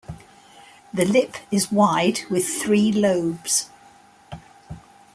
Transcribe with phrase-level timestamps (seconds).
[0.91, 3.69] The lip is wide with three lobes.